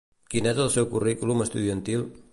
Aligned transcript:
Quin 0.33 0.47
és 0.51 0.61
el 0.63 0.71
seu 0.77 0.89
currículum 0.95 1.47
estudiantil? 1.47 2.07